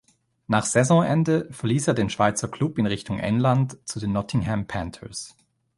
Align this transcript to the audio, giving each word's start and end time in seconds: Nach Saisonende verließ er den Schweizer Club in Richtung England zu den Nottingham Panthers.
Nach 0.47 0.65
Saisonende 0.65 1.47
verließ 1.51 1.87
er 1.89 1.93
den 1.93 2.09
Schweizer 2.09 2.47
Club 2.47 2.79
in 2.79 2.87
Richtung 2.87 3.19
England 3.19 3.77
zu 3.87 3.99
den 3.99 4.11
Nottingham 4.13 4.65
Panthers. 4.65 5.35